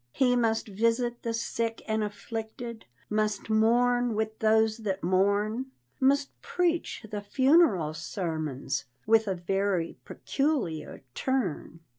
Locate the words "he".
0.13-0.35